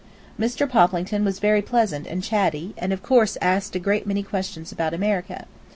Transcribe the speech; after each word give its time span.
Mr. 0.39 0.67
Poplington 0.67 1.23
was 1.23 1.37
very 1.37 1.61
pleasant 1.61 2.07
and 2.07 2.23
chatty, 2.23 2.73
and 2.75 2.91
of 2.91 3.03
course 3.03 3.37
asked 3.39 3.75
a 3.75 3.79
great 3.79 4.07
many 4.07 4.23
questions 4.23 4.71
about 4.71 4.95
America. 4.95 5.45